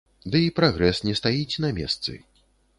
Дый 0.35 0.47
прагрэс 0.59 1.03
не 1.09 1.13
стаіць 1.21 1.59
на 1.67 1.71
месцы. 1.81 2.19